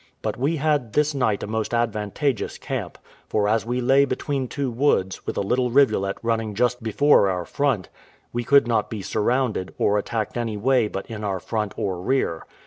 [0.23, 4.71] But we had this night a most advantageous camp: for as we lay between two
[4.71, 7.87] woods, with a little rivulet running just before our front,
[8.33, 12.47] we could not be surrounded, or attacked any way but in our front or rear.